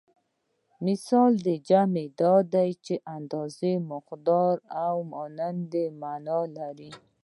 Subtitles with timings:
[0.85, 1.31] مثل
[1.67, 6.89] جمع مثال دی چې اندازه مقدار او مانند مانا لري